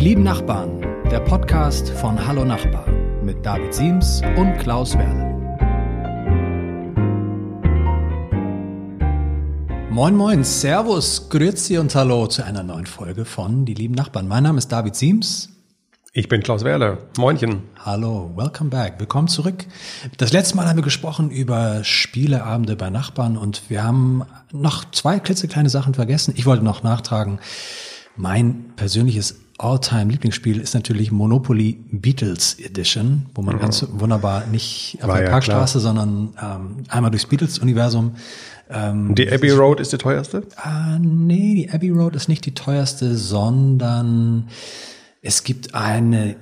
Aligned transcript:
Die 0.00 0.08
lieben 0.08 0.22
Nachbarn, 0.22 0.80
der 1.10 1.20
Podcast 1.20 1.90
von 1.90 2.26
Hallo 2.26 2.42
Nachbar 2.42 2.90
mit 3.22 3.44
David 3.44 3.74
Siems 3.74 4.22
und 4.38 4.56
Klaus 4.56 4.96
Werle. 4.96 5.28
Moin 9.90 10.16
Moin, 10.16 10.42
Servus, 10.42 11.28
Grüezi 11.28 11.76
und 11.76 11.94
Hallo 11.94 12.26
zu 12.28 12.42
einer 12.42 12.62
neuen 12.62 12.86
Folge 12.86 13.26
von 13.26 13.66
Die 13.66 13.74
lieben 13.74 13.92
Nachbarn. 13.92 14.26
Mein 14.26 14.44
Name 14.44 14.56
ist 14.56 14.68
David 14.72 14.96
Siems. 14.96 15.50
Ich 16.14 16.28
bin 16.28 16.42
Klaus 16.42 16.64
Werle. 16.64 16.96
Moinchen. 17.18 17.64
Hallo, 17.84 18.32
welcome 18.34 18.70
back. 18.70 18.94
Willkommen 18.96 19.28
zurück. 19.28 19.66
Das 20.16 20.32
letzte 20.32 20.56
Mal 20.56 20.66
haben 20.66 20.78
wir 20.78 20.82
gesprochen 20.82 21.30
über 21.30 21.84
Spieleabende 21.84 22.74
bei 22.74 22.88
Nachbarn 22.88 23.36
und 23.36 23.68
wir 23.68 23.84
haben 23.84 24.24
noch 24.50 24.90
zwei 24.92 25.18
klitzekleine 25.20 25.68
Sachen 25.68 25.92
vergessen. 25.92 26.32
Ich 26.38 26.46
wollte 26.46 26.64
noch 26.64 26.82
nachtragen. 26.82 27.38
Mein 28.16 28.72
persönliches 28.76 29.36
All-Time 29.62 30.10
Lieblingsspiel 30.10 30.58
ist 30.60 30.72
natürlich 30.74 31.12
Monopoly 31.12 31.78
Beatles 31.92 32.56
Edition, 32.58 33.26
wo 33.34 33.42
man 33.42 33.56
mhm. 33.56 33.60
ganz 33.60 33.86
wunderbar 33.90 34.46
nicht 34.46 34.98
auf 35.02 35.08
War 35.08 35.16
der 35.16 35.24
ja 35.26 35.30
Parkstraße, 35.30 35.80
sondern 35.80 36.30
ähm, 36.42 36.76
einmal 36.88 37.10
durchs 37.10 37.26
Beatles-Universum. 37.26 38.14
Ähm, 38.70 39.14
Die 39.14 39.30
Abbey 39.30 39.50
Road 39.50 39.78
ist 39.80 39.92
die 39.92 39.98
teuerste? 39.98 40.44
Ah, 40.56 40.98
nee, 40.98 41.54
die 41.54 41.70
Abbey 41.70 41.90
Road 41.90 42.16
ist 42.16 42.28
nicht 42.28 42.46
die 42.46 42.54
teuerste, 42.54 43.16
sondern 43.16 44.48
es 45.20 45.44
gibt 45.44 45.74
eine, 45.74 46.36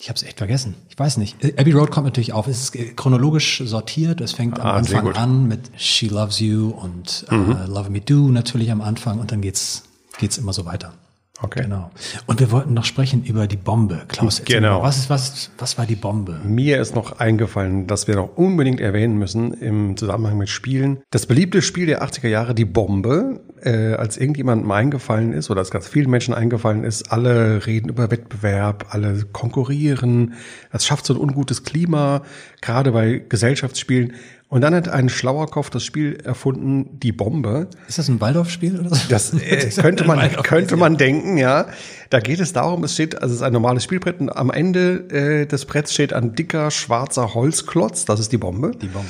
ich 0.00 0.08
habe 0.08 0.16
es 0.16 0.24
echt 0.24 0.38
vergessen. 0.38 0.74
Ich 0.88 0.98
weiß 0.98 1.18
nicht. 1.18 1.36
Abbey 1.58 1.72
Road 1.72 1.90
kommt 1.92 2.06
natürlich 2.06 2.32
auf. 2.32 2.48
Es 2.48 2.70
ist 2.74 2.96
chronologisch 2.96 3.62
sortiert. 3.64 4.20
Es 4.20 4.32
fängt 4.32 4.58
am 4.58 4.66
Ah, 4.66 4.82
sehr 4.82 4.98
Anfang 4.98 5.16
an 5.16 5.48
mit 5.48 5.70
She 5.76 6.08
Loves 6.08 6.40
You 6.40 6.70
und 6.70 7.26
Mhm. 7.30 7.52
äh, 7.52 7.66
Love 7.66 7.90
Me 7.90 8.00
Do 8.00 8.28
natürlich 8.28 8.70
am 8.72 8.80
Anfang 8.80 9.20
und 9.20 9.30
dann 9.30 9.40
geht's 9.40 9.84
geht's 10.18 10.38
immer 10.38 10.52
so 10.52 10.64
weiter. 10.64 10.94
Okay. 11.42 11.62
Genau. 11.64 11.90
Und 12.26 12.38
wir 12.38 12.52
wollten 12.52 12.74
noch 12.74 12.84
sprechen 12.84 13.24
über 13.24 13.48
die 13.48 13.56
Bombe. 13.56 14.02
Klaus, 14.06 14.42
Genau. 14.44 14.82
was 14.82 14.98
ist 14.98 15.10
was 15.10 15.50
was 15.58 15.76
war 15.76 15.84
die 15.84 15.96
Bombe? 15.96 16.40
Mir 16.44 16.80
ist 16.80 16.94
noch 16.94 17.18
eingefallen, 17.18 17.88
dass 17.88 18.06
wir 18.06 18.14
noch 18.14 18.36
unbedingt 18.36 18.80
erwähnen 18.80 19.18
müssen 19.18 19.52
im 19.54 19.96
Zusammenhang 19.96 20.38
mit 20.38 20.48
Spielen. 20.48 20.98
Das 21.10 21.26
beliebte 21.26 21.60
Spiel 21.60 21.86
der 21.86 22.04
80er 22.04 22.28
Jahre, 22.28 22.54
die 22.54 22.64
Bombe, 22.64 23.40
äh, 23.62 23.94
als 23.94 24.16
irgendjemandem 24.16 24.70
eingefallen 24.70 25.32
ist 25.32 25.50
oder 25.50 25.58
als 25.60 25.72
ganz 25.72 25.88
vielen 25.88 26.08
Menschen 26.08 26.34
eingefallen 26.34 26.84
ist, 26.84 27.10
alle 27.10 27.66
reden 27.66 27.88
über 27.88 28.12
Wettbewerb, 28.12 28.86
alle 28.90 29.24
konkurrieren. 29.32 30.34
Das 30.70 30.86
schafft 30.86 31.04
so 31.04 31.14
ein 31.14 31.20
ungutes 31.20 31.64
Klima, 31.64 32.22
gerade 32.60 32.92
bei 32.92 33.22
Gesellschaftsspielen. 33.28 34.12
Und 34.48 34.60
dann 34.60 34.74
hat 34.74 34.88
ein 34.88 35.08
schlauer 35.08 35.48
Kopf 35.50 35.70
das 35.70 35.82
Spiel 35.82 36.16
erfunden, 36.22 37.00
die 37.00 37.10
Bombe. 37.10 37.66
Ist 37.88 37.98
das 37.98 38.08
ein 38.08 38.20
Waldorfspiel 38.20 38.78
oder 38.78 38.94
so? 38.94 39.08
Das 39.08 39.32
äh, 39.34 39.68
könnte 39.80 40.04
man 40.04 40.30
könnte 40.44 40.76
man 40.76 40.96
denken, 40.96 41.23
ja. 41.36 41.66
Da 42.10 42.20
geht 42.20 42.40
es 42.40 42.52
darum, 42.52 42.84
es 42.84 42.94
steht, 42.94 43.20
also 43.20 43.34
es 43.34 43.40
ist 43.40 43.42
ein 43.42 43.52
normales 43.52 43.84
Spielbrett 43.84 44.20
und 44.20 44.30
am 44.30 44.50
Ende 44.50 45.08
äh, 45.10 45.46
des 45.46 45.64
Bretts 45.64 45.92
steht 45.92 46.12
ein 46.12 46.34
dicker 46.34 46.70
schwarzer 46.70 47.34
Holzklotz, 47.34 48.04
das 48.04 48.20
ist 48.20 48.32
die 48.32 48.38
Bombe. 48.38 48.72
die 48.72 48.88
Bombe. 48.88 49.08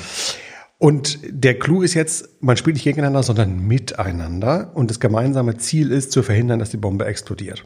Und 0.77 1.19
der 1.23 1.57
Clou 1.57 1.81
ist 1.81 1.93
jetzt, 1.93 2.41
man 2.41 2.57
spielt 2.57 2.75
nicht 2.75 2.83
gegeneinander, 2.83 3.23
sondern 3.23 3.65
miteinander 3.65 4.71
und 4.75 4.89
das 4.89 4.99
gemeinsame 4.99 5.57
Ziel 5.57 5.91
ist 5.91 6.11
zu 6.11 6.21
verhindern, 6.21 6.59
dass 6.59 6.69
die 6.69 6.77
Bombe 6.77 7.05
explodiert. 7.05 7.65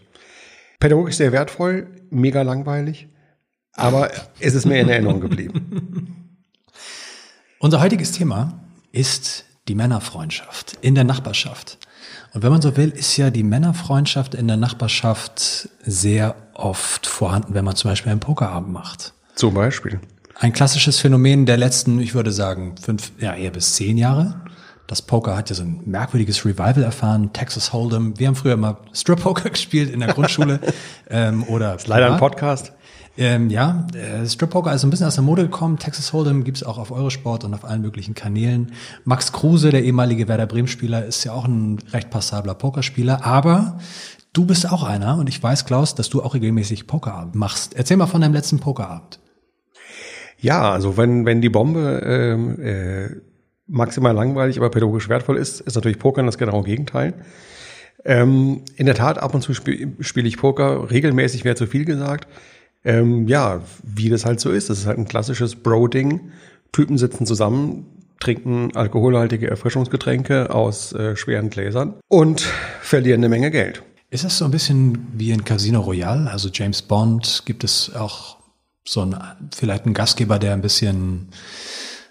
Pädagogisch 0.79 1.15
sehr 1.15 1.31
wertvoll, 1.31 1.87
mega 2.09 2.43
langweilig, 2.43 3.09
aber 3.73 4.11
es 4.39 4.53
ist 4.53 4.65
mir 4.65 4.79
in 4.79 4.89
Erinnerung 4.89 5.19
geblieben. 5.19 6.37
Unser 7.59 7.81
heutiges 7.81 8.11
Thema 8.11 8.63
ist 8.91 9.45
die 9.67 9.75
Männerfreundschaft 9.75 10.77
in 10.81 10.95
der 10.95 11.03
Nachbarschaft. 11.03 11.77
Und 12.33 12.43
wenn 12.43 12.51
man 12.51 12.61
so 12.61 12.77
will, 12.77 12.89
ist 12.89 13.17
ja 13.17 13.29
die 13.29 13.43
Männerfreundschaft 13.43 14.35
in 14.35 14.47
der 14.47 14.57
Nachbarschaft 14.57 15.69
sehr 15.81 16.35
oft 16.53 17.07
vorhanden, 17.07 17.53
wenn 17.53 17.65
man 17.65 17.75
zum 17.75 17.89
Beispiel 17.91 18.11
einen 18.11 18.19
Pokerabend 18.19 18.71
macht. 18.71 19.13
Zum 19.35 19.53
Beispiel. 19.53 19.99
Ein 20.35 20.53
klassisches 20.53 20.99
Phänomen 20.99 21.45
der 21.45 21.57
letzten, 21.57 21.99
ich 21.99 22.13
würde 22.13 22.31
sagen, 22.31 22.75
fünf, 22.81 23.11
ja 23.19 23.33
eher 23.33 23.51
bis 23.51 23.75
zehn 23.75 23.97
Jahre. 23.97 24.41
Das 24.87 25.01
Poker 25.01 25.37
hat 25.37 25.49
ja 25.49 25.55
so 25.55 25.63
ein 25.63 25.81
merkwürdiges 25.85 26.45
Revival 26.45 26.81
erfahren. 26.81 27.31
Texas 27.31 27.73
Hold'em. 27.73 28.17
Wir 28.17 28.27
haben 28.27 28.35
früher 28.35 28.53
immer 28.53 28.77
Strip 28.93 29.21
Poker 29.21 29.49
gespielt 29.51 29.91
in 29.91 29.99
der 29.99 30.13
Grundschule 30.13 30.59
ähm, 31.09 31.43
oder 31.43 31.77
Leider 31.85 32.13
ein. 32.13 32.19
Podcast. 32.19 32.73
Ähm, 33.19 33.49
ja, 33.49 33.85
äh, 33.93 34.25
Strip 34.25 34.49
Poker 34.49 34.73
ist 34.73 34.79
so 34.79 34.87
ein 34.87 34.91
bisschen 34.91 35.05
aus 35.05 35.15
der 35.15 35.25
Mode 35.25 35.41
gekommen. 35.41 35.77
Texas 35.77 36.13
Hold'em 36.13 36.43
gibt's 36.43 36.63
auch 36.63 36.77
auf 36.77 36.89
Eurosport 36.89 37.43
und 37.43 37.53
auf 37.53 37.65
allen 37.65 37.81
möglichen 37.81 38.13
Kanälen. 38.13 38.71
Max 39.03 39.33
Kruse, 39.33 39.71
der 39.71 39.83
ehemalige 39.83 40.29
Werder 40.29 40.45
Bremen-Spieler, 40.45 41.05
ist 41.05 41.25
ja 41.25 41.33
auch 41.33 41.43
ein 41.43 41.79
recht 41.91 42.11
passabler 42.11 42.53
Pokerspieler. 42.53 43.25
Aber 43.25 43.77
du 44.31 44.45
bist 44.45 44.71
auch 44.71 44.83
einer 44.83 45.17
und 45.17 45.27
ich 45.27 45.43
weiß, 45.43 45.65
Klaus, 45.65 45.95
dass 45.95 46.09
du 46.09 46.23
auch 46.23 46.33
regelmäßig 46.33 46.87
Pokerabend 46.87 47.35
machst. 47.35 47.75
Erzähl 47.75 47.97
mal 47.97 48.07
von 48.07 48.21
deinem 48.21 48.33
letzten 48.33 48.61
Pokerabend. 48.61 49.19
Ja, 50.37 50.71
also 50.71 50.95
wenn, 50.95 51.25
wenn 51.25 51.41
die 51.41 51.49
Bombe 51.49 52.01
ähm, 52.05 52.57
äh, 52.61 53.09
maximal 53.67 54.15
langweilig, 54.15 54.57
aber 54.57 54.69
pädagogisch 54.69 55.09
wertvoll 55.09 55.35
ist, 55.35 55.59
ist 55.59 55.75
natürlich 55.75 55.99
Pokern 55.99 56.25
das 56.25 56.37
genaue 56.37 56.63
Gegenteil. 56.63 57.15
Ähm, 58.05 58.61
in 58.77 58.85
der 58.85 58.95
Tat, 58.95 59.17
ab 59.17 59.33
und 59.35 59.41
zu 59.41 59.53
spiele 59.53 59.91
spiel 59.99 60.25
ich 60.25 60.37
Poker, 60.37 60.89
regelmäßig 60.89 61.43
wäre 61.43 61.57
zu 61.57 61.67
viel 61.67 61.83
gesagt. 61.83 62.29
Ähm, 62.83 63.27
ja, 63.27 63.61
wie 63.83 64.09
das 64.09 64.25
halt 64.25 64.39
so 64.39 64.51
ist. 64.51 64.69
Das 64.69 64.79
ist 64.79 64.85
halt 64.85 64.97
ein 64.97 65.07
klassisches 65.07 65.55
Bro-Ding. 65.55 66.31
Typen 66.71 66.97
sitzen 66.97 67.25
zusammen, 67.25 67.85
trinken 68.19 68.75
alkoholhaltige 68.75 69.49
Erfrischungsgetränke 69.49 70.53
aus 70.53 70.93
äh, 70.93 71.15
schweren 71.15 71.49
Gläsern 71.49 71.95
und 72.07 72.41
verlieren 72.81 73.21
eine 73.21 73.29
Menge 73.29 73.51
Geld. 73.51 73.83
Ist 74.11 74.23
das 74.23 74.37
so 74.37 74.45
ein 74.45 74.51
bisschen 74.51 75.07
wie 75.13 75.31
in 75.31 75.45
Casino 75.45 75.81
Royale? 75.81 76.29
Also 76.31 76.49
James 76.51 76.81
Bond, 76.81 77.43
gibt 77.45 77.63
es 77.63 77.93
auch 77.95 78.37
so 78.83 79.01
ein, 79.01 79.15
vielleicht 79.55 79.85
einen 79.85 79.93
Gastgeber, 79.93 80.39
der 80.39 80.53
ein 80.53 80.61
bisschen 80.61 81.29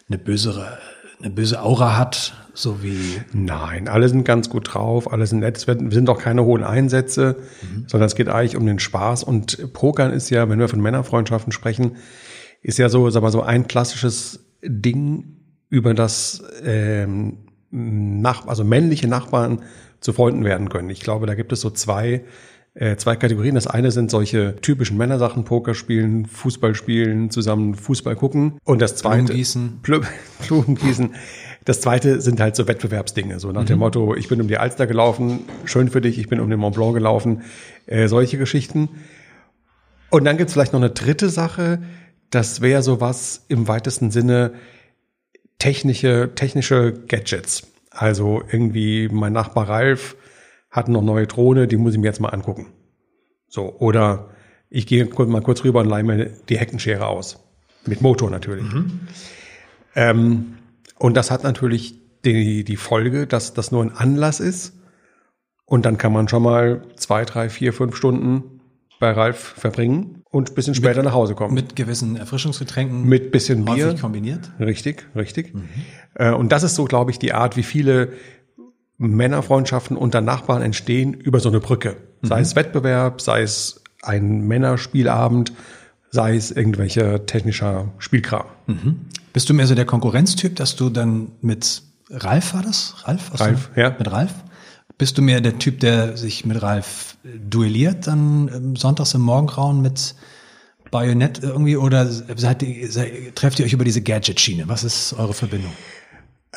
eine 0.08 0.18
bösere, 0.18 0.78
eine 1.20 1.30
böse 1.30 1.62
Aura 1.62 1.96
hat, 1.96 2.34
so 2.54 2.82
wie 2.82 3.20
Nein, 3.32 3.88
alle 3.88 4.08
sind 4.08 4.24
ganz 4.24 4.48
gut 4.50 4.74
drauf, 4.74 5.12
alle 5.12 5.26
sind 5.26 5.40
nett. 5.40 5.56
Es 5.56 5.66
werden- 5.66 5.90
sind 5.90 6.08
auch 6.08 6.18
keine 6.18 6.44
hohen 6.44 6.64
Einsätze, 6.64 7.36
sondern 7.86 8.06
es 8.06 8.14
geht 8.16 8.28
eigentlich 8.28 8.56
um 8.56 8.66
den 8.66 8.78
Spaß. 8.78 9.22
Und 9.24 9.72
Pokern 9.72 10.12
ist 10.12 10.30
ja, 10.30 10.48
wenn 10.48 10.58
wir 10.58 10.68
von 10.68 10.80
Männerfreundschaften 10.80 11.52
sprechen, 11.52 11.96
ist 12.62 12.78
ja 12.78 12.88
so, 12.88 13.08
sag 13.10 13.22
mal 13.22 13.30
so 13.30 13.42
ein 13.42 13.68
klassisches 13.68 14.44
Ding, 14.64 15.36
über 15.70 15.94
das 15.94 16.42
ähm, 16.64 17.38
nach, 17.70 18.46
also 18.48 18.64
männliche 18.64 19.06
Nachbarn 19.06 19.62
zu 20.00 20.12
Freunden 20.12 20.44
werden 20.44 20.68
können. 20.68 20.90
Ich 20.90 21.00
glaube, 21.00 21.26
da 21.26 21.34
gibt 21.34 21.52
es 21.52 21.60
so 21.60 21.70
zwei 21.70 22.24
äh, 22.74 22.96
zwei 22.96 23.16
Kategorien. 23.16 23.54
Das 23.54 23.66
eine 23.66 23.90
sind 23.90 24.10
solche 24.10 24.56
typischen 24.60 24.96
Männersachen, 24.96 25.44
Poker 25.44 25.74
spielen, 25.74 26.26
Fußball 26.26 26.74
spielen, 26.74 27.30
zusammen 27.30 27.74
Fußball 27.74 28.16
gucken. 28.16 28.58
Und 28.64 28.80
das 28.82 28.96
zweite 28.96 29.24
Blumengießen. 29.24 29.80
Blu- 29.82 30.02
Blumengießen. 30.46 31.10
Das 31.64 31.80
zweite 31.82 32.20
sind 32.20 32.40
halt 32.40 32.56
so 32.56 32.66
Wettbewerbsdinge, 32.66 33.40
so 33.40 33.52
nach 33.52 33.64
dem 33.64 33.78
Motto, 33.80 34.14
ich 34.14 34.28
bin 34.28 34.40
um 34.40 34.48
die 34.48 34.56
Alster 34.56 34.86
gelaufen, 34.86 35.40
schön 35.66 35.88
für 35.90 36.00
dich, 36.00 36.18
ich 36.18 36.28
bin 36.28 36.40
um 36.40 36.48
den 36.48 36.58
Mont 36.58 36.76
Blanc 36.76 36.94
gelaufen, 36.94 37.42
äh, 37.86 38.08
solche 38.08 38.38
Geschichten. 38.38 38.88
Und 40.08 40.24
dann 40.24 40.38
gibt's 40.38 40.54
vielleicht 40.54 40.72
noch 40.72 40.80
eine 40.80 40.88
dritte 40.90 41.28
Sache, 41.28 41.82
das 42.30 42.62
wäre 42.62 42.82
sowas 42.82 43.44
im 43.48 43.68
weitesten 43.68 44.10
Sinne 44.10 44.52
technische, 45.58 46.30
technische 46.34 46.94
Gadgets. 47.06 47.64
Also 47.90 48.42
irgendwie 48.50 49.08
mein 49.10 49.32
Nachbar 49.32 49.68
Ralf 49.68 50.16
hat 50.70 50.88
noch 50.88 51.02
neue 51.02 51.26
Drohne, 51.26 51.66
die 51.66 51.76
muss 51.76 51.94
ich 51.94 51.98
mir 52.00 52.06
jetzt 52.06 52.20
mal 52.20 52.28
angucken. 52.30 52.66
So, 53.48 53.74
oder 53.78 54.30
ich 54.70 54.86
gehe 54.86 55.06
mal 55.06 55.40
kurz 55.42 55.64
rüber 55.64 55.80
und 55.80 55.88
leihe 55.88 56.02
mir 56.04 56.26
die 56.48 56.58
Heckenschere 56.58 57.06
aus. 57.06 57.38
Mit 57.86 58.02
Motor 58.02 58.30
natürlich. 58.30 58.66
Ähm, 59.94 60.58
und 60.98 61.16
das 61.16 61.30
hat 61.30 61.44
natürlich 61.44 61.94
die, 62.24 62.64
die 62.64 62.76
Folge, 62.76 63.26
dass 63.26 63.54
das 63.54 63.72
nur 63.72 63.82
ein 63.82 63.92
Anlass 63.92 64.40
ist. 64.40 64.74
Und 65.64 65.86
dann 65.86 65.98
kann 65.98 66.12
man 66.12 66.28
schon 66.28 66.42
mal 66.42 66.82
zwei, 66.96 67.24
drei, 67.24 67.48
vier, 67.48 67.72
fünf 67.72 67.94
Stunden 67.96 68.60
bei 69.00 69.12
Ralf 69.12 69.38
verbringen 69.38 70.22
und 70.30 70.50
ein 70.50 70.54
bisschen 70.54 70.74
später 70.74 71.02
nach 71.02 71.12
Hause 71.12 71.34
kommen. 71.34 71.54
mit 71.54 71.76
gewissen 71.76 72.16
Erfrischungsgetränken 72.16 73.04
Mit 73.04 73.30
bisschen 73.30 73.64
Bier. 73.64 73.94
kombiniert. 74.00 74.50
Richtig, 74.58 75.06
richtig. 75.14 75.54
Äh, 76.14 76.32
Und 76.32 76.50
das 76.50 76.62
ist 76.64 76.74
so, 76.74 76.84
glaube 76.84 77.10
ich, 77.12 77.18
die 77.18 77.32
Art, 77.32 77.56
wie 77.56 77.62
viele 77.62 78.12
Männerfreundschaften 78.98 79.96
unter 79.96 80.20
Nachbarn 80.20 80.62
entstehen 80.62 81.14
über 81.14 81.40
so 81.40 81.48
eine 81.48 81.60
Brücke. 81.60 81.96
Sei 82.22 82.40
es 82.40 82.56
Wettbewerb, 82.56 83.20
sei 83.20 83.42
es 83.42 83.82
ein 84.02 84.40
Männerspielabend, 84.40 85.52
sei 86.10 86.36
es 86.36 86.50
irgendwelcher 86.50 87.26
technischer 87.26 87.92
Spielkram. 87.98 88.46
Bist 89.32 89.48
du 89.48 89.54
mehr 89.54 89.66
so 89.66 89.74
der 89.74 89.84
Konkurrenztyp, 89.84 90.56
dass 90.56 90.74
du 90.74 90.90
dann 90.90 91.32
mit 91.40 91.82
Ralf 92.10 92.54
war 92.54 92.62
das? 92.62 92.94
Ralf? 93.04 93.30
Hast 93.32 93.40
Ralf, 93.40 93.70
du, 93.74 93.80
ja. 93.80 93.94
Mit 93.96 94.10
Ralf? 94.10 94.32
Bist 94.96 95.16
du 95.16 95.22
mehr 95.22 95.40
der 95.40 95.58
Typ, 95.58 95.78
der 95.80 96.16
sich 96.16 96.44
mit 96.44 96.60
Ralf 96.60 97.16
duelliert, 97.22 98.06
dann 98.06 98.50
ähm, 98.52 98.76
sonntags 98.76 99.14
im 99.14 99.20
Morgengrauen 99.20 99.80
mit 99.80 100.16
Bajonett 100.90 101.42
irgendwie 101.42 101.76
oder 101.76 102.06
seid 102.06 102.62
ihr, 102.62 102.90
seid, 102.90 103.36
trefft 103.36 103.58
ihr 103.60 103.66
euch 103.66 103.74
über 103.74 103.84
diese 103.84 104.02
Gadget-Schiene? 104.02 104.68
Was 104.68 104.84
ist 104.84 105.12
eure 105.12 105.34
Verbindung? 105.34 105.72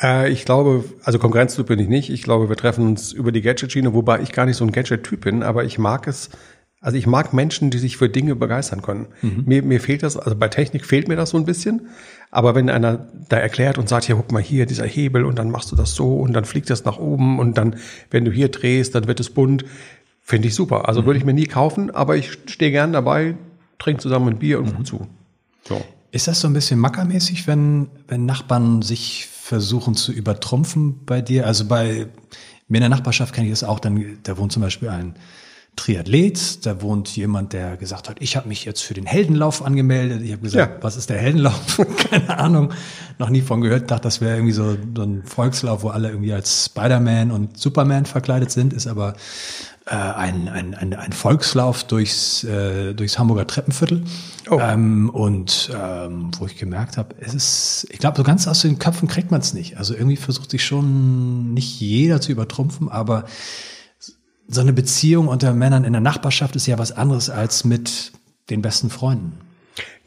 Äh, 0.02 0.30
ich 0.30 0.44
glaube, 0.44 0.84
also 1.04 1.18
Konkurrenztyp 1.18 1.66
bin 1.66 1.78
ich 1.78 1.88
nicht. 1.88 2.10
Ich 2.10 2.22
glaube, 2.22 2.48
wir 2.48 2.56
treffen 2.56 2.86
uns 2.86 3.12
über 3.12 3.32
die 3.32 3.40
Gadget-Schiene, 3.40 3.94
wobei 3.94 4.20
ich 4.20 4.32
gar 4.32 4.46
nicht 4.46 4.56
so 4.56 4.64
ein 4.64 4.72
Gadget-Typ 4.72 5.20
bin, 5.20 5.42
aber 5.42 5.64
ich 5.64 5.78
mag 5.78 6.06
es 6.06 6.30
Also 6.80 6.98
ich 6.98 7.06
mag 7.06 7.32
Menschen, 7.32 7.70
die 7.70 7.78
sich 7.78 7.96
für 7.96 8.08
Dinge 8.08 8.34
begeistern 8.34 8.82
können. 8.82 9.06
Mhm. 9.22 9.44
Mir, 9.46 9.62
mir 9.62 9.80
fehlt 9.80 10.02
das, 10.02 10.16
also 10.16 10.36
bei 10.36 10.48
Technik 10.48 10.84
fehlt 10.84 11.06
mir 11.06 11.14
das 11.14 11.30
so 11.30 11.38
ein 11.38 11.44
bisschen. 11.44 11.88
Aber 12.32 12.54
wenn 12.56 12.68
einer 12.68 13.06
da 13.28 13.36
erklärt 13.36 13.78
und 13.78 13.88
sagt, 13.88 14.08
ja, 14.08 14.16
guck 14.16 14.32
mal 14.32 14.42
hier, 14.42 14.66
dieser 14.66 14.86
Hebel 14.86 15.24
und 15.24 15.38
dann 15.38 15.50
machst 15.50 15.70
du 15.70 15.76
das 15.76 15.94
so 15.94 16.16
und 16.16 16.32
dann 16.32 16.44
fliegt 16.44 16.70
das 16.70 16.84
nach 16.84 16.98
oben 16.98 17.38
und 17.38 17.56
dann, 17.56 17.76
wenn 18.10 18.24
du 18.24 18.32
hier 18.32 18.48
drehst, 18.48 18.94
dann 18.94 19.06
wird 19.06 19.20
es 19.20 19.30
bunt, 19.30 19.64
finde 20.22 20.48
ich 20.48 20.54
super. 20.54 20.88
Also 20.88 21.02
mhm. 21.02 21.06
würde 21.06 21.18
ich 21.18 21.24
mir 21.24 21.34
nie 21.34 21.46
kaufen, 21.46 21.90
aber 21.92 22.16
ich 22.16 22.32
stehe 22.46 22.72
gern 22.72 22.92
dabei, 22.92 23.36
trinke 23.78 24.02
zusammen 24.02 24.30
ein 24.30 24.38
Bier 24.38 24.58
und 24.58 24.78
mhm. 24.78 24.84
zu. 24.84 25.06
So. 25.62 25.84
Ist 26.10 26.26
das 26.26 26.40
so 26.40 26.48
ein 26.48 26.54
bisschen 26.54 26.80
mackermäßig, 26.80 27.46
wenn, 27.46 27.88
wenn 28.08 28.26
Nachbarn 28.26 28.82
sich 28.82 29.28
versuchen 29.52 29.94
zu 29.94 30.12
übertrumpfen 30.12 31.04
bei 31.04 31.20
dir? 31.20 31.46
Also 31.46 31.66
bei 31.66 32.06
mir 32.68 32.78
in 32.78 32.80
der 32.80 32.88
Nachbarschaft 32.88 33.34
kenne 33.34 33.48
ich 33.48 33.52
das 33.52 33.64
auch, 33.64 33.80
dann, 33.80 34.18
da 34.22 34.38
wohnt 34.38 34.50
zum 34.50 34.62
Beispiel 34.62 34.88
ein 34.88 35.14
Triathlet, 35.76 36.64
da 36.64 36.80
wohnt 36.80 37.14
jemand, 37.14 37.52
der 37.52 37.76
gesagt 37.76 38.08
hat, 38.08 38.16
ich 38.20 38.34
habe 38.34 38.48
mich 38.48 38.64
jetzt 38.64 38.80
für 38.80 38.94
den 38.94 39.04
Heldenlauf 39.04 39.62
angemeldet. 39.62 40.22
Ich 40.22 40.32
habe 40.32 40.40
gesagt, 40.40 40.76
ja. 40.76 40.82
was 40.82 40.96
ist 40.96 41.10
der 41.10 41.18
Heldenlauf? 41.18 41.78
Keine 42.10 42.38
Ahnung, 42.38 42.72
noch 43.18 43.28
nie 43.28 43.42
von 43.42 43.60
gehört. 43.60 43.90
Dachte, 43.90 44.04
das 44.04 44.22
wäre 44.22 44.36
irgendwie 44.36 44.54
so, 44.54 44.74
so 44.96 45.02
ein 45.02 45.22
Volkslauf, 45.22 45.82
wo 45.82 45.90
alle 45.90 46.08
irgendwie 46.08 46.32
als 46.32 46.64
Spider-Man 46.64 47.30
und 47.30 47.58
Superman 47.58 48.06
verkleidet 48.06 48.50
sind, 48.50 48.72
ist 48.72 48.86
aber 48.86 49.16
äh, 49.86 49.94
ein, 49.94 50.48
ein, 50.48 50.74
ein, 50.74 50.94
ein 50.94 51.12
Volkslauf 51.12 51.84
durchs, 51.84 52.44
äh, 52.44 52.94
durchs 52.94 53.18
Hamburger 53.18 53.46
Treppenviertel. 53.46 54.04
Oh. 54.50 54.58
Ähm, 54.60 55.10
und 55.10 55.70
ähm, 55.74 56.30
wo 56.38 56.46
ich 56.46 56.56
gemerkt 56.56 56.96
habe, 56.96 57.14
es 57.20 57.34
ist, 57.34 57.86
ich 57.90 57.98
glaube, 57.98 58.16
so 58.16 58.22
ganz 58.22 58.46
aus 58.46 58.62
den 58.62 58.78
Köpfen 58.78 59.08
kriegt 59.08 59.30
man 59.30 59.40
es 59.40 59.54
nicht. 59.54 59.78
Also 59.78 59.94
irgendwie 59.94 60.16
versucht 60.16 60.50
sich 60.50 60.64
schon 60.64 61.52
nicht 61.54 61.80
jeder 61.80 62.20
zu 62.20 62.32
übertrumpfen, 62.32 62.88
aber 62.88 63.24
so 64.48 64.60
eine 64.60 64.72
Beziehung 64.72 65.28
unter 65.28 65.52
Männern 65.52 65.84
in 65.84 65.92
der 65.92 66.02
Nachbarschaft 66.02 66.54
ist 66.56 66.66
ja 66.66 66.78
was 66.78 66.92
anderes 66.92 67.30
als 67.30 67.64
mit 67.64 68.12
den 68.50 68.62
besten 68.62 68.90
Freunden. 68.90 69.38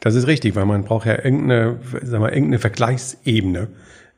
Das 0.00 0.14
ist 0.14 0.26
richtig, 0.26 0.54
weil 0.54 0.66
man 0.66 0.84
braucht 0.84 1.06
ja 1.06 1.22
irgendeine, 1.22 1.80
sag 2.02 2.20
mal, 2.20 2.28
irgendeine 2.28 2.60
Vergleichsebene. 2.60 3.68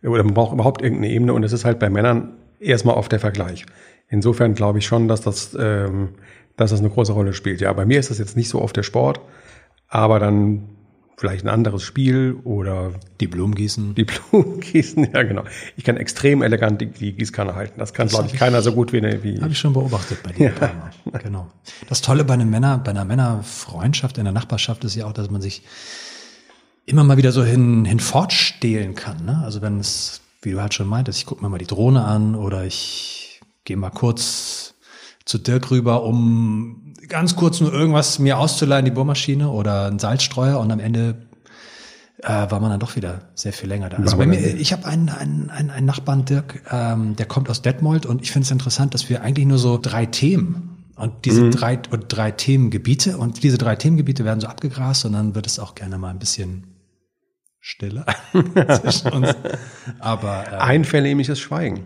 Oder 0.02 0.22
man 0.22 0.34
braucht 0.34 0.52
überhaupt 0.52 0.82
irgendeine 0.82 1.12
Ebene 1.12 1.32
und 1.32 1.42
es 1.42 1.52
ist 1.52 1.64
halt 1.64 1.78
bei 1.78 1.88
Männern 1.90 2.34
erstmal 2.60 2.96
oft 2.96 3.10
der 3.10 3.20
Vergleich. 3.20 3.66
Insofern 4.08 4.54
glaube 4.54 4.78
ich 4.78 4.86
schon, 4.86 5.08
dass 5.08 5.20
das, 5.20 5.56
ähm, 5.58 6.10
dass 6.56 6.70
das 6.70 6.80
eine 6.80 6.90
große 6.90 7.12
Rolle 7.12 7.32
spielt. 7.34 7.60
Ja, 7.60 7.72
bei 7.72 7.86
mir 7.86 8.00
ist 8.00 8.10
das 8.10 8.18
jetzt 8.18 8.36
nicht 8.36 8.48
so 8.48 8.60
oft 8.60 8.76
der 8.76 8.82
Sport, 8.82 9.20
aber 9.88 10.18
dann 10.18 10.68
vielleicht 11.18 11.44
ein 11.44 11.48
anderes 11.48 11.82
Spiel 11.82 12.36
oder 12.44 12.92
die 13.20 13.26
Blumen 13.26 13.54
gießen. 13.54 13.94
Die 13.94 14.04
Blumen 14.30 14.60
gießen, 14.60 15.08
ja 15.12 15.22
genau. 15.24 15.42
Ich 15.76 15.84
kann 15.84 15.96
extrem 15.96 16.42
elegant 16.42 16.80
die, 16.80 16.86
die 16.86 17.12
Gießkanne 17.12 17.54
halten. 17.54 17.78
Das 17.78 17.92
kann, 17.92 18.08
glaube 18.08 18.28
ich, 18.28 18.34
keiner 18.34 18.62
so 18.62 18.72
gut 18.72 18.92
wie, 18.92 18.98
eine, 18.98 19.22
wie 19.24 19.40
Habe 19.40 19.52
ich 19.52 19.58
schon 19.58 19.72
beobachtet 19.72 20.22
bei 20.22 20.32
dir. 20.32 20.52
Ja. 20.60 21.18
Genau. 21.18 21.48
Das 21.88 22.00
Tolle 22.02 22.24
bei 22.24 22.34
einem 22.34 22.50
Männer, 22.50 22.78
bei 22.78 22.92
einer 22.92 23.04
Männerfreundschaft 23.04 24.18
in 24.18 24.24
der 24.24 24.32
Nachbarschaft 24.32 24.84
ist 24.84 24.94
ja 24.94 25.06
auch, 25.06 25.12
dass 25.12 25.28
man 25.30 25.42
sich 25.42 25.62
immer 26.86 27.04
mal 27.04 27.16
wieder 27.16 27.32
so 27.32 27.44
hin, 27.44 27.84
hinfortstehlen 27.84 28.94
kann. 28.94 29.24
Ne? 29.24 29.42
Also 29.44 29.60
wenn 29.60 29.80
es, 29.80 30.20
wie 30.42 30.52
du 30.52 30.60
halt 30.60 30.72
schon 30.72 30.86
meintest, 30.86 31.18
ich 31.18 31.26
gucke 31.26 31.42
mir 31.42 31.50
mal 31.50 31.58
die 31.58 31.66
Drohne 31.66 32.04
an 32.04 32.34
oder 32.36 32.64
ich 32.64 33.17
gehe 33.68 33.76
mal 33.76 33.90
kurz 33.90 34.74
zu 35.26 35.36
Dirk 35.36 35.70
rüber, 35.70 36.02
um 36.02 36.94
ganz 37.06 37.36
kurz 37.36 37.60
nur 37.60 37.70
irgendwas 37.72 38.18
mir 38.18 38.38
auszuleihen, 38.38 38.86
die 38.86 38.90
Bohrmaschine 38.90 39.50
oder 39.50 39.86
ein 39.86 39.98
Salzstreuer 39.98 40.58
und 40.58 40.72
am 40.72 40.80
Ende 40.80 41.26
äh, 42.22 42.28
war 42.28 42.60
man 42.60 42.70
dann 42.70 42.80
doch 42.80 42.96
wieder 42.96 43.28
sehr 43.34 43.52
viel 43.52 43.68
länger 43.68 43.90
da. 43.90 43.98
Also 43.98 44.16
bei 44.16 44.26
mir, 44.26 44.38
ich 44.38 44.72
habe 44.72 44.86
einen, 44.86 45.10
einen, 45.10 45.50
einen, 45.50 45.68
einen 45.68 45.86
Nachbarn, 45.86 46.24
Dirk, 46.24 46.62
ähm, 46.70 47.14
der 47.16 47.26
kommt 47.26 47.50
aus 47.50 47.60
Detmold 47.60 48.06
und 48.06 48.22
ich 48.22 48.32
finde 48.32 48.46
es 48.46 48.50
interessant, 48.50 48.94
dass 48.94 49.10
wir 49.10 49.20
eigentlich 49.20 49.46
nur 49.46 49.58
so 49.58 49.78
drei 49.80 50.06
Themen 50.06 50.86
und 50.96 51.26
diese 51.26 51.42
mhm. 51.42 51.50
drei, 51.50 51.78
und 51.90 52.06
drei 52.08 52.30
Themengebiete 52.30 53.18
und 53.18 53.42
diese 53.42 53.58
drei 53.58 53.76
Themengebiete 53.76 54.24
werden 54.24 54.40
so 54.40 54.46
abgegrast 54.46 55.04
und 55.04 55.12
dann 55.12 55.34
wird 55.34 55.46
es 55.46 55.58
auch 55.58 55.74
gerne 55.74 55.98
mal 55.98 56.08
ein 56.08 56.18
bisschen 56.18 56.74
stiller 57.60 58.06
zwischen 58.80 59.12
uns. 59.12 59.34
Aber 59.98 60.46
äh, 60.50 60.56
einvernehmliches 60.56 61.38
Schweigen. 61.38 61.84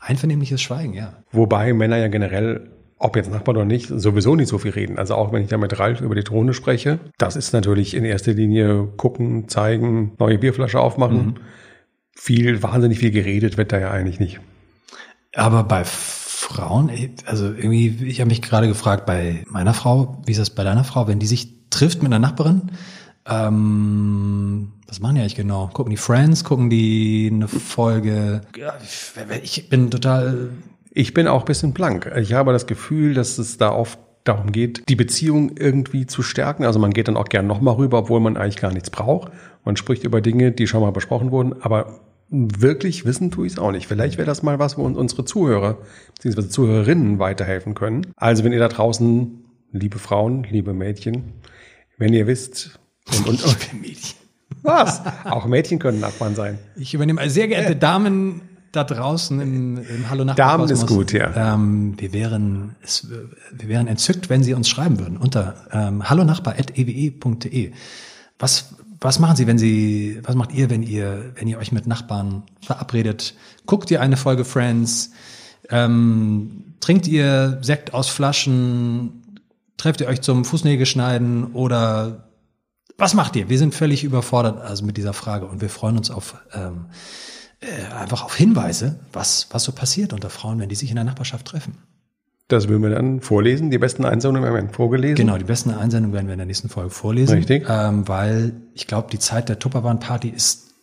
Einvernehmliches 0.00 0.60
Schweigen, 0.60 0.94
ja. 0.94 1.14
Wobei 1.32 1.72
Männer 1.72 1.96
ja 1.96 2.08
generell 2.08 2.70
ob 2.98 3.16
jetzt 3.16 3.30
Nachbarn 3.30 3.56
oder 3.56 3.66
nicht, 3.66 3.86
sowieso 3.88 4.34
nicht 4.34 4.48
so 4.48 4.58
viel 4.58 4.72
reden. 4.72 4.98
Also 4.98 5.14
auch 5.14 5.32
wenn 5.32 5.42
ich 5.42 5.48
da 5.48 5.56
mit 5.56 5.78
Ralf 5.78 6.00
über 6.00 6.14
die 6.14 6.24
Drohne 6.24 6.52
spreche, 6.52 6.98
das 7.16 7.36
ist 7.36 7.52
natürlich 7.52 7.94
in 7.94 8.04
erster 8.04 8.32
Linie 8.32 8.88
gucken, 8.96 9.48
zeigen, 9.48 10.12
neue 10.18 10.38
Bierflasche 10.38 10.80
aufmachen. 10.80 11.26
Mhm. 11.26 11.34
Viel, 12.12 12.62
wahnsinnig 12.62 12.98
viel 12.98 13.12
geredet 13.12 13.56
wird 13.56 13.72
da 13.72 13.78
ja 13.78 13.90
eigentlich 13.92 14.18
nicht. 14.18 14.40
Aber 15.34 15.62
bei 15.62 15.84
Frauen, 15.84 16.90
also 17.26 17.46
irgendwie, 17.46 18.04
ich 18.04 18.20
habe 18.20 18.28
mich 18.28 18.42
gerade 18.42 18.66
gefragt, 18.66 19.06
bei 19.06 19.44
meiner 19.48 19.74
Frau, 19.74 20.20
wie 20.26 20.32
ist 20.32 20.40
das 20.40 20.50
bei 20.50 20.64
deiner 20.64 20.84
Frau, 20.84 21.06
wenn 21.06 21.20
die 21.20 21.26
sich 21.26 21.68
trifft 21.70 22.02
mit 22.02 22.12
einer 22.12 22.18
Nachbarin, 22.18 22.72
ähm, 23.28 24.72
was 24.86 25.00
machen 25.00 25.16
die 25.16 25.20
eigentlich 25.20 25.36
genau? 25.36 25.68
Gucken 25.72 25.90
die 25.90 25.96
Friends, 25.96 26.44
gucken 26.44 26.70
die 26.70 27.30
eine 27.32 27.48
Folge? 27.48 28.40
Ich 29.42 29.68
bin 29.68 29.90
total 29.90 30.50
ich 30.98 31.14
bin 31.14 31.28
auch 31.28 31.42
ein 31.42 31.46
bisschen 31.46 31.72
blank. 31.72 32.10
Ich 32.16 32.32
habe 32.32 32.52
das 32.52 32.66
Gefühl, 32.66 33.14
dass 33.14 33.38
es 33.38 33.56
da 33.56 33.70
oft 33.70 34.00
darum 34.24 34.50
geht, 34.50 34.88
die 34.88 34.96
Beziehung 34.96 35.52
irgendwie 35.56 36.06
zu 36.06 36.22
stärken. 36.22 36.64
Also 36.64 36.80
man 36.80 36.92
geht 36.92 37.06
dann 37.06 37.16
auch 37.16 37.28
gern 37.28 37.46
nochmal 37.46 37.76
rüber, 37.76 38.00
obwohl 38.00 38.18
man 38.18 38.36
eigentlich 38.36 38.56
gar 38.56 38.72
nichts 38.72 38.90
braucht. 38.90 39.32
Man 39.64 39.76
spricht 39.76 40.02
über 40.02 40.20
Dinge, 40.20 40.50
die 40.50 40.66
schon 40.66 40.82
mal 40.82 40.90
besprochen 40.90 41.30
wurden, 41.30 41.62
aber 41.62 42.00
wirklich 42.30 43.04
wissen 43.04 43.30
tue 43.30 43.46
ich 43.46 43.52
es 43.52 43.58
auch 43.58 43.70
nicht. 43.70 43.86
Vielleicht 43.86 44.18
wäre 44.18 44.26
das 44.26 44.42
mal 44.42 44.58
was, 44.58 44.76
wo 44.76 44.82
uns 44.82 44.98
unsere 44.98 45.24
Zuhörer 45.24 45.78
bzw. 46.20 46.48
Zuhörerinnen 46.48 47.18
weiterhelfen 47.18 47.74
können. 47.74 48.08
Also 48.16 48.44
wenn 48.44 48.52
ihr 48.52 48.58
da 48.58 48.68
draußen, 48.68 49.44
liebe 49.70 49.98
Frauen, 49.98 50.44
liebe 50.50 50.74
Mädchen, 50.74 51.34
wenn 51.96 52.12
ihr 52.12 52.26
wisst 52.26 52.80
und, 53.16 53.28
und, 53.28 53.44
und 53.44 53.80
Mädchen. 53.80 54.18
Was? 54.62 55.02
Auch 55.24 55.46
Mädchen 55.46 55.78
können 55.78 56.00
Nachbarn 56.00 56.34
sein. 56.34 56.58
Ich 56.76 56.94
übernehme, 56.94 57.28
sehr 57.30 57.48
geehrte 57.48 57.76
Damen, 57.76 58.42
da 58.72 58.84
draußen 58.84 59.40
im, 59.40 59.78
im 59.78 60.10
Hallo 60.10 60.24
Nachbar 60.24 60.58
Damen 60.58 60.68
ist 60.68 60.86
gut, 60.86 61.12
ja. 61.12 61.54
Ähm, 61.54 61.94
wir, 61.98 62.12
wären, 62.12 62.76
es, 62.82 63.08
wir 63.10 63.68
wären 63.68 63.86
entzückt, 63.86 64.28
wenn 64.28 64.42
Sie 64.42 64.54
uns 64.54 64.68
schreiben 64.68 64.98
würden 64.98 65.16
unter 65.16 65.54
ähm, 65.72 66.08
hallonachbar.ewe.de. 66.08 67.72
Was, 68.38 68.74
was 69.00 69.18
machen 69.18 69.36
Sie, 69.36 69.46
wenn 69.46 69.58
Sie, 69.58 70.20
was 70.22 70.34
macht 70.34 70.52
ihr, 70.52 70.68
wenn 70.70 70.82
ihr, 70.82 71.32
wenn 71.36 71.48
ihr 71.48 71.58
euch 71.58 71.72
mit 71.72 71.86
Nachbarn 71.86 72.42
verabredet? 72.60 73.34
Guckt 73.66 73.90
ihr 73.90 74.02
eine 74.02 74.16
Folge 74.16 74.44
Friends? 74.44 75.12
Ähm, 75.70 76.74
trinkt 76.80 77.06
ihr 77.06 77.58
Sekt 77.62 77.94
aus 77.94 78.08
Flaschen? 78.08 79.40
Trefft 79.78 80.00
ihr 80.00 80.08
euch 80.08 80.20
zum 80.20 80.44
Fußnägelschneiden 80.44 81.52
oder 81.54 82.27
was 82.98 83.14
macht 83.14 83.36
ihr? 83.36 83.48
Wir 83.48 83.58
sind 83.58 83.74
völlig 83.74 84.04
überfordert 84.04 84.60
also 84.60 84.84
mit 84.84 84.96
dieser 84.96 85.14
Frage 85.14 85.46
und 85.46 85.60
wir 85.60 85.70
freuen 85.70 85.96
uns 85.96 86.10
auf 86.10 86.34
ähm, 86.52 86.86
äh, 87.60 87.94
einfach 87.94 88.24
auf 88.24 88.36
Hinweise, 88.36 89.00
was, 89.12 89.48
was 89.50 89.64
so 89.64 89.72
passiert 89.72 90.12
unter 90.12 90.30
Frauen, 90.30 90.58
wenn 90.58 90.68
die 90.68 90.74
sich 90.74 90.90
in 90.90 90.96
der 90.96 91.04
Nachbarschaft 91.04 91.46
treffen. 91.46 91.78
Das 92.48 92.68
würden 92.68 92.82
wir 92.82 92.90
dann 92.90 93.20
vorlesen. 93.20 93.70
Die 93.70 93.78
besten 93.78 94.04
Einsendungen 94.04 94.52
werden 94.52 94.70
vorgelesen. 94.70 95.16
Genau, 95.16 95.36
die 95.36 95.44
besten 95.44 95.70
Einsendungen 95.70 96.14
werden 96.14 96.26
wir 96.26 96.32
in 96.32 96.38
der 96.38 96.46
nächsten 96.46 96.70
Folge 96.70 96.90
vorlesen. 96.90 97.36
Richtig. 97.36 97.66
Ähm, 97.68 98.08
weil 98.08 98.54
ich 98.74 98.86
glaube, 98.86 99.08
die 99.12 99.18
Zeit 99.18 99.48
der 99.50 99.58
Tupperwaren-Party 99.58 100.30
ist 100.30 100.74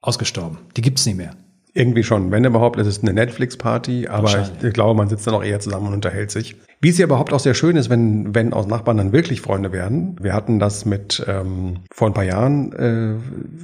ausgestorben. 0.00 0.58
Die 0.76 0.82
gibt's 0.82 1.06
nicht 1.06 1.16
mehr. 1.16 1.36
Irgendwie 1.72 2.02
schon. 2.02 2.30
Wenn 2.32 2.44
überhaupt, 2.44 2.78
ist 2.78 2.88
es 2.88 3.00
eine 3.00 3.12
Netflix-Party, 3.12 4.08
aber 4.08 4.28
ich, 4.42 4.64
ich, 4.64 4.74
glaube, 4.74 4.94
man 4.94 5.08
sitzt 5.08 5.26
dann 5.26 5.34
auch 5.34 5.44
eher 5.44 5.60
zusammen 5.60 5.86
und 5.86 5.94
unterhält 5.94 6.30
sich. 6.30 6.56
Wie 6.82 6.88
es 6.88 6.98
ja 6.98 7.04
überhaupt 7.04 7.32
auch 7.32 7.38
sehr 7.38 7.54
schön 7.54 7.76
ist, 7.76 7.90
wenn, 7.90 8.34
wenn 8.34 8.52
aus 8.52 8.66
Nachbarn 8.66 8.96
dann 8.96 9.12
wirklich 9.12 9.40
Freunde 9.40 9.70
werden. 9.70 10.16
Wir 10.20 10.34
hatten 10.34 10.58
das 10.58 10.84
mit 10.84 11.24
ähm, 11.28 11.76
vor 11.94 12.08
ein 12.08 12.12
paar 12.12 12.24
Jahren 12.24 12.72
äh, 12.72 13.14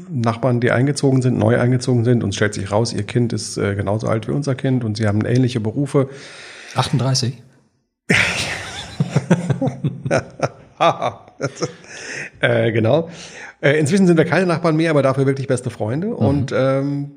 Nachbarn, 0.09 0.61
die 0.61 0.71
eingezogen 0.71 1.21
sind, 1.21 1.37
neu 1.37 1.59
eingezogen 1.59 2.05
sind 2.05 2.23
und 2.23 2.33
stellt 2.37 2.55
sich 2.55 2.71
raus, 2.71 2.93
ihr 2.93 3.03
Kind 3.03 3.33
ist 3.33 3.57
äh, 3.57 3.75
genauso 3.75 4.07
alt 4.07 4.29
wie 4.29 4.31
unser 4.31 4.55
Kind 4.55 4.85
und 4.85 4.97
sie 4.97 5.09
haben 5.09 5.27
ähnliche 5.27 5.59
Berufe. 5.59 6.09
38? 6.77 7.43
äh, 12.41 12.71
genau. 12.71 13.09
Äh, 13.61 13.81
inzwischen 13.81 14.07
sind 14.07 14.17
wir 14.17 14.27
keine 14.27 14.47
Nachbarn 14.47 14.77
mehr, 14.77 14.91
aber 14.91 15.03
dafür 15.03 15.27
wirklich 15.27 15.49
beste 15.49 15.71
Freunde. 15.71 16.07
Mhm. 16.07 16.13
Und 16.13 16.55
ähm, 16.57 17.11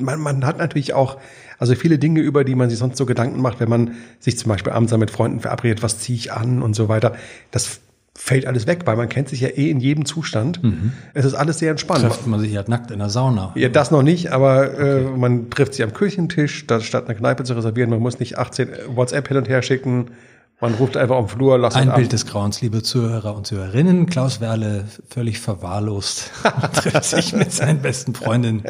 man, 0.00 0.20
man 0.20 0.46
hat 0.46 0.58
natürlich 0.58 0.94
auch, 0.94 1.18
also 1.58 1.74
viele 1.74 1.98
Dinge, 1.98 2.20
über 2.20 2.44
die 2.44 2.54
man 2.54 2.70
sich 2.70 2.78
sonst 2.78 2.96
so 2.96 3.06
Gedanken 3.06 3.40
macht, 3.40 3.60
wenn 3.60 3.68
man 3.68 3.92
sich 4.20 4.38
zum 4.38 4.48
Beispiel 4.48 4.72
abends 4.72 4.96
mit 4.96 5.10
Freunden 5.10 5.40
verabredet, 5.40 5.82
was 5.82 5.98
ziehe 5.98 6.16
ich 6.16 6.32
an 6.32 6.62
und 6.62 6.74
so 6.74 6.88
weiter. 6.88 7.14
Das 7.50 7.80
fällt 8.14 8.46
alles 8.46 8.66
weg, 8.66 8.82
weil 8.84 8.96
man 8.96 9.08
kennt 9.08 9.28
sich 9.28 9.40
ja 9.40 9.48
eh 9.48 9.70
in 9.70 9.80
jedem 9.80 10.04
Zustand. 10.04 10.62
Mhm. 10.62 10.92
Es 11.14 11.24
ist 11.24 11.34
alles 11.34 11.58
sehr 11.58 11.70
entspannt. 11.70 12.02
Trifft 12.02 12.26
man 12.26 12.40
sich 12.40 12.52
ja 12.52 12.62
nackt 12.66 12.90
in 12.90 12.98
der 12.98 13.08
Sauna. 13.08 13.52
Ja, 13.54 13.68
das 13.68 13.90
noch 13.90 14.02
nicht, 14.02 14.32
aber 14.32 14.66
äh, 14.66 15.04
okay. 15.04 15.14
äh, 15.14 15.16
man 15.16 15.50
trifft 15.50 15.74
sich 15.74 15.82
am 15.82 15.92
Küchentisch, 15.92 16.58
statt 16.58 17.06
eine 17.06 17.14
Kneipe 17.14 17.44
zu 17.44 17.54
reservieren. 17.54 17.90
Man 17.90 18.00
muss 18.00 18.18
nicht 18.18 18.38
18 18.38 18.68
WhatsApp 18.94 19.28
hin 19.28 19.38
und 19.38 19.48
her 19.48 19.62
schicken. 19.62 20.10
Man 20.62 20.74
ruft 20.74 20.96
einfach 20.96 21.16
am 21.16 21.28
Flur, 21.28 21.58
lasst 21.58 21.76
Ein 21.76 21.92
Bild 21.92 22.12
des 22.12 22.24
Grauens, 22.24 22.60
liebe 22.60 22.84
Zuhörer 22.84 23.34
und 23.34 23.48
Zuhörerinnen. 23.48 24.06
Klaus 24.06 24.40
Werle, 24.40 24.84
völlig 25.08 25.40
verwahrlost, 25.40 26.30
trifft 26.74 27.02
sich 27.02 27.32
mit 27.32 27.50
seinen 27.50 27.82
besten 27.82 28.14
Freundinnen 28.14 28.62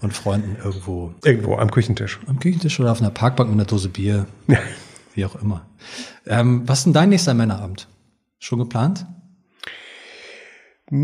und 0.00 0.14
Freunden 0.14 0.56
irgendwo. 0.64 1.12
Irgendwo 1.22 1.56
am 1.56 1.70
Küchentisch. 1.70 2.18
Am 2.26 2.38
Küchentisch 2.38 2.80
oder 2.80 2.92
auf 2.92 3.02
einer 3.02 3.10
Parkbank 3.10 3.50
mit 3.50 3.58
einer 3.58 3.66
Dose 3.66 3.90
Bier. 3.90 4.24
Wie 5.14 5.26
auch 5.26 5.34
immer. 5.36 5.66
Ähm, 6.26 6.62
was 6.66 6.78
ist 6.78 6.84
denn 6.84 6.94
dein 6.94 7.10
nächster 7.10 7.34
Männerabend? 7.34 7.86
Schon 8.38 8.60
geplant? 8.60 9.04
Wir 10.90 11.00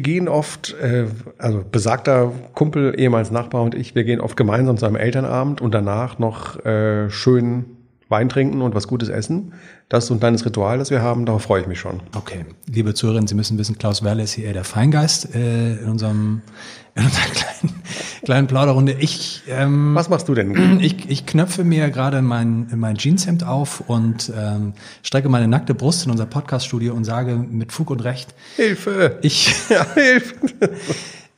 gehen 0.00 0.28
oft, 0.28 0.74
äh, 0.74 1.06
also 1.38 1.64
besagter 1.72 2.32
Kumpel, 2.52 3.00
ehemals 3.00 3.30
Nachbar 3.30 3.62
und 3.62 3.74
ich, 3.74 3.94
wir 3.94 4.04
gehen 4.04 4.20
oft 4.20 4.36
gemeinsam 4.36 4.76
zu 4.76 4.84
einem 4.84 4.96
Elternabend 4.96 5.62
und 5.62 5.72
danach 5.72 6.18
noch 6.18 6.62
äh, 6.66 7.08
schön 7.08 7.78
Wein 8.10 8.28
trinken 8.28 8.60
und 8.60 8.74
was 8.74 8.88
Gutes 8.88 9.08
essen. 9.08 9.52
Das 9.88 10.04
ist 10.04 10.08
so 10.08 10.14
ein 10.14 10.20
kleines 10.20 10.44
Ritual, 10.44 10.78
das 10.78 10.90
wir 10.90 11.00
haben. 11.00 11.26
Darauf 11.26 11.42
freue 11.42 11.62
ich 11.62 11.68
mich 11.68 11.78
schon. 11.78 12.00
Okay. 12.16 12.44
Liebe 12.66 12.92
Zuhörerinnen, 12.92 13.28
Sie 13.28 13.36
müssen 13.36 13.56
wissen, 13.56 13.78
Klaus 13.78 14.02
Werle 14.02 14.24
ist 14.24 14.32
hier 14.32 14.46
eher 14.46 14.52
der 14.52 14.64
Feingeist 14.64 15.34
äh, 15.34 15.76
in 15.76 15.88
unserem 15.88 16.42
in 16.96 17.04
unserer 17.04 17.22
kleinen, 17.30 17.82
kleinen 18.24 18.46
Plauderrunde. 18.48 18.92
Ich, 18.98 19.42
ähm, 19.48 19.94
was 19.94 20.08
machst 20.08 20.28
du 20.28 20.34
denn? 20.34 20.80
Ich, 20.80 21.08
ich 21.08 21.24
knöpfe 21.24 21.62
mir 21.62 21.90
gerade 21.90 22.20
mein, 22.20 22.66
mein 22.74 22.96
Jeanshemd 22.96 23.44
auf 23.46 23.80
und 23.86 24.32
ähm, 24.36 24.72
strecke 25.02 25.28
meine 25.28 25.46
nackte 25.46 25.74
Brust 25.74 26.04
in 26.04 26.10
unser 26.10 26.26
Podcaststudio 26.26 26.94
und 26.94 27.04
sage 27.04 27.36
mit 27.36 27.70
Fug 27.70 27.90
und 27.90 28.02
Recht. 28.02 28.34
Hilfe! 28.56 29.18
Ich, 29.22 29.52
ja, 29.68 29.86
Hilfe! 29.94 30.34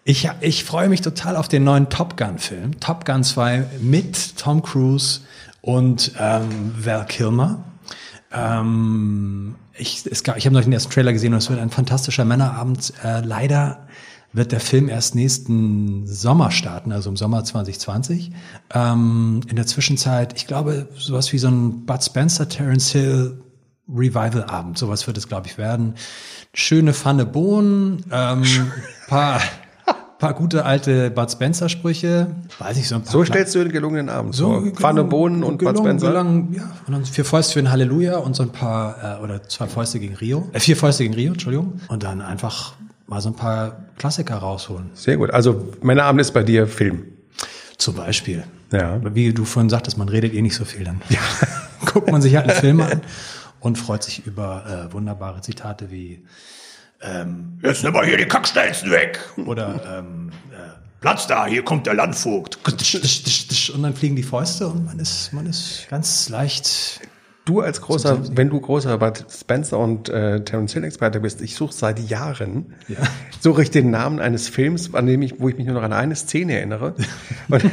Ich, 0.05 0.29
ich 0.41 0.65
freue 0.65 0.89
mich 0.89 1.03
total 1.03 1.37
auf 1.37 1.49
den 1.49 1.65
neuen 1.65 1.89
Top 1.91 2.17
Gun-Film. 2.17 2.81
Top 2.81 3.05
Gun 3.05 3.23
2 3.23 3.67
mit 3.83 4.37
Tom 4.37 4.63
Cruise 4.63 5.21
und 5.63 6.13
ähm, 6.19 6.75
Val 6.79 7.07
Kilmer. 7.07 7.65
Ähm, 8.31 9.55
ich 9.75 10.05
es 10.05 10.23
gab, 10.23 10.37
ich 10.37 10.45
habe 10.45 10.55
noch 10.55 10.63
den 10.63 10.73
ersten 10.73 10.93
Trailer 10.93 11.13
gesehen 11.13 11.33
und 11.33 11.39
es 11.39 11.49
wird 11.49 11.61
ein 11.61 11.71
fantastischer 11.71 12.27
Männerabend. 12.27 12.93
Äh, 13.03 13.21
leider 13.21 13.87
wird 14.33 14.53
der 14.53 14.61
Film 14.61 14.89
erst 14.89 15.15
nächsten 15.15 16.07
Sommer 16.07 16.51
starten, 16.51 16.93
also 16.93 17.11
im 17.11 17.17
Sommer 17.17 17.45
2020. 17.45 18.33
Ähm, 18.75 19.41
in 19.49 19.57
der 19.57 19.67
Zwischenzeit, 19.67 20.35
ich 20.37 20.47
glaube, 20.47 20.89
sowas 20.97 21.33
wie 21.33 21.39
so 21.39 21.49
ein 21.49 21.87
Bud 21.87 22.03
Spencer, 22.03 22.49
Terence 22.49 22.91
Hill 22.91 23.43
Revival-Abend, 23.89 24.79
sowas 24.79 25.07
wird 25.07 25.19
es, 25.19 25.29
glaube 25.29 25.49
ich, 25.49 25.59
werden. 25.59 25.95
Schöne 26.55 26.95
Pfanne 26.95 27.27
Bohnen, 27.27 28.05
ähm, 28.11 28.43
paar 29.09 29.41
paar 30.23 30.35
gute 30.35 30.65
alte 30.65 31.11
Bud 31.11 31.33
Spencer 31.33 31.69
Sprüche, 31.69 32.29
weiß 32.61 32.77
ich 32.77 32.87
so 32.87 32.95
ein 32.95 33.03
paar. 33.03 33.11
So 33.11 33.25
stellst 33.25 33.57
du 33.57 33.59
einen 33.59 33.73
gelungenen 33.73 34.09
Abend 34.09 34.37
so 34.37 34.61
vor. 34.61 34.71
Pfanne, 34.71 35.03
Bohnen 35.03 35.43
und 35.43 35.59
gelungen, 35.59 35.75
Bud 35.75 35.85
Spencer. 35.85 36.13
Gelungen, 36.13 36.55
ja, 36.55 36.63
und 36.87 36.93
dann 36.93 37.05
vier 37.05 37.25
Fäuste 37.25 37.55
für 37.55 37.59
ein 37.59 37.73
Halleluja 37.73 38.19
und 38.19 38.37
so 38.37 38.45
ein 38.45 38.51
paar 38.51 39.19
äh, 39.19 39.25
oder 39.25 39.43
zwei 39.43 39.67
Fäuste 39.67 39.99
gegen 39.99 40.15
Rio, 40.15 40.49
äh, 40.53 40.61
vier 40.61 40.77
Fäuste 40.77 41.03
gegen 41.03 41.15
Rio, 41.15 41.33
Entschuldigung, 41.33 41.81
und 41.89 42.05
dann 42.05 42.21
einfach 42.21 42.75
mal 43.09 43.21
so 43.21 43.31
ein 43.31 43.35
paar 43.35 43.83
Klassiker 43.99 44.37
rausholen. 44.37 44.91
Sehr 44.95 45.17
gut. 45.17 45.33
Also 45.33 45.73
Männerabend 45.83 46.21
ist 46.21 46.31
bei 46.31 46.45
dir 46.45 46.69
Film. 46.69 47.03
Zum 47.77 47.97
Beispiel. 47.97 48.45
Ja. 48.71 49.01
Wie 49.03 49.33
du 49.35 49.45
vorhin 49.45 49.71
sagtest, 49.71 49.99
man 49.99 50.09
redet 50.09 50.35
eh 50.35 50.41
nicht 50.41 50.55
so 50.55 50.65
viel. 50.65 50.85
Dann 50.85 51.03
ja. 51.09 51.19
guckt 51.93 52.13
man 52.13 52.23
sich 52.23 52.37
halt 52.37 52.49
einen 52.49 52.61
Film 52.61 52.81
an 52.81 53.01
und 53.59 53.77
freut 53.77 54.05
sich 54.05 54.25
über 54.25 54.87
äh, 54.89 54.93
wunderbare 54.93 55.41
Zitate 55.41 55.91
wie 55.91 56.23
ähm, 57.03 57.59
Jetzt 57.63 57.85
nimm 57.85 57.93
mal 57.93 58.05
hier 58.05 58.17
die 58.17 58.27
Kackstelzen 58.27 58.91
weg. 58.91 59.21
Oder 59.47 59.99
ähm, 59.99 60.31
äh, 60.51 60.55
Platz 61.01 61.27
da, 61.27 61.47
hier 61.47 61.65
kommt 61.65 61.87
der 61.87 61.95
Landvogt. 61.95 62.59
Und 62.65 63.83
dann 63.83 63.95
fliegen 63.95 64.17
die 64.17 64.23
Fäuste 64.23 64.69
und 64.69 64.85
man 64.85 64.99
ist, 64.99 65.33
man 65.33 65.47
ist 65.47 65.87
ganz 65.89 66.29
leicht 66.29 67.01
Du 67.45 67.61
als 67.61 67.81
großer, 67.81 68.37
wenn 68.37 68.51
du 68.51 68.61
großer 68.61 68.99
Bud 68.99 69.27
Spencer 69.29 69.77
und 69.77 70.09
äh, 70.09 70.45
Terence 70.45 70.75
Hill 70.75 70.85
Experte 70.85 71.19
bist, 71.19 71.43
ich 71.43 71.57
suche 71.57 71.73
seit 71.73 71.99
Jahren, 71.99 72.75
ja. 72.87 72.99
suche 73.41 73.65
ich 73.65 73.71
den 73.73 73.91
Namen 73.91 74.21
eines 74.21 74.49
Films, 74.49 74.95
an 74.95 75.07
dem 75.07 75.23
ich, 75.23 75.41
wo 75.41 75.49
ich 75.49 75.57
mich 75.57 75.67
nur 75.67 75.75
noch 75.75 75.83
an 75.83 75.93
eine 75.93 76.15
Szene 76.15 76.55
erinnere. 76.55 76.95
Und, 77.49 77.65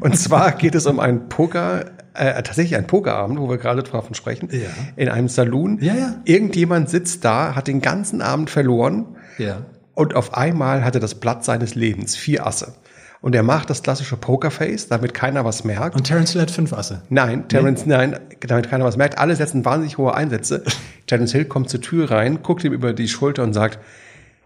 und 0.00 0.16
zwar 0.16 0.52
geht 0.52 0.76
es 0.76 0.86
um 0.86 1.00
einen 1.00 1.28
Poker, 1.28 1.86
äh, 2.14 2.42
tatsächlich 2.42 2.76
einen 2.76 2.86
Pokerabend, 2.86 3.38
wo 3.38 3.48
wir 3.48 3.58
gerade 3.58 3.82
davon 3.82 4.14
sprechen, 4.14 4.48
ja. 4.52 4.68
in 4.96 5.08
einem 5.08 5.28
Saloon. 5.28 5.78
Ja, 5.80 5.94
ja. 5.94 6.14
Irgendjemand 6.24 6.90
sitzt 6.90 7.24
da, 7.24 7.54
hat 7.54 7.68
den 7.68 7.80
ganzen 7.80 8.22
Abend 8.22 8.50
verloren. 8.50 9.06
Ja. 9.38 9.62
Und 9.94 10.14
auf 10.14 10.34
einmal 10.34 10.84
hatte 10.84 11.00
das 11.00 11.16
Blatt 11.16 11.44
seines 11.44 11.74
Lebens 11.74 12.16
vier 12.16 12.46
Asse 12.46 12.74
und 13.22 13.36
er 13.36 13.44
macht 13.44 13.70
das 13.70 13.82
klassische 13.82 14.16
Pokerface, 14.16 14.88
damit 14.88 15.14
keiner 15.14 15.44
was 15.44 15.64
merkt. 15.64 15.94
Und 15.94 16.04
Terence 16.04 16.32
Hill 16.32 16.42
hat 16.42 16.50
fünf 16.50 16.72
Asse. 16.72 17.02
Nein, 17.08 17.46
Terence, 17.48 17.86
nee. 17.86 17.94
nein, 17.94 18.18
damit 18.40 18.68
keiner 18.68 18.84
was 18.84 18.96
merkt. 18.96 19.18
Alle 19.18 19.36
setzen 19.36 19.64
wahnsinnig 19.64 19.96
hohe 19.96 20.14
Einsätze. 20.14 20.64
Terence 21.06 21.32
Hill 21.32 21.44
kommt 21.44 21.70
zur 21.70 21.80
Tür 21.80 22.10
rein, 22.10 22.42
guckt 22.42 22.64
ihm 22.64 22.72
über 22.72 22.92
die 22.92 23.08
Schulter 23.08 23.44
und 23.44 23.52
sagt, 23.52 23.78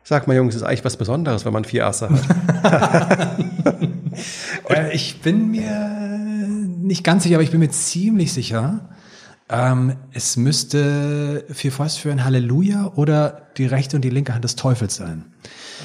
Sag 0.09 0.29
mal, 0.29 0.37
Jungs, 0.37 0.55
ist 0.55 0.63
eigentlich 0.63 0.85
was 0.85 0.97
Besonderes, 0.97 1.45
wenn 1.45 1.53
man 1.53 1.65
vier 1.65 1.85
Asse 1.85 2.09
hat. 2.63 3.39
äh, 4.69 4.95
ich 4.95 5.21
bin 5.21 5.51
mir 5.51 6.27
nicht 6.87 7.05
ganz 7.05 7.23
sicher, 7.23 7.37
aber 7.37 7.43
ich 7.43 7.51
bin 7.51 7.61
mir 7.61 7.71
ziemlich 7.71 8.33
sicher, 8.33 8.89
ähm, 9.49 9.95
es 10.13 10.37
müsste 10.37 11.45
vier 11.51 11.71
Fäuste 11.71 12.01
für 12.01 12.11
ein 12.11 12.25
Halleluja 12.25 12.93
oder 12.97 13.43
die 13.57 13.67
rechte 13.67 13.97
und 13.97 14.03
die 14.03 14.11
linke 14.11 14.35
Hand 14.35 14.45
des 14.45 14.57
Teufels 14.57 14.97
sein. 14.97 15.27